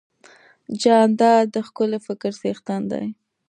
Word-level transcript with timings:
جانداد 0.81 1.45
د 1.53 1.55
ښکلي 1.67 1.99
فکر 2.07 2.31
څښتن 2.41 2.81
دی. 2.91 3.05